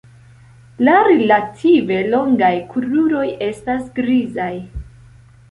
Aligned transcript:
La 0.87 0.95
relative 1.07 1.99
longaj 2.13 2.51
kruroj 2.73 3.27
estas 3.51 3.87
grizaj. 4.01 4.51